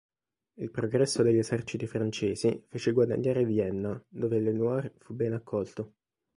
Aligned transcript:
Il 0.55 0.71
progresso 0.71 1.21
degli 1.21 1.37
eserciti 1.37 1.85
francesi 1.85 2.65
fece 2.67 2.91
guadagnare 2.91 3.45
Vienna, 3.45 4.03
dove 4.07 4.39
Lenoir 4.39 4.91
fu 4.97 5.13
ben 5.13 5.33
accolto. 5.33 5.93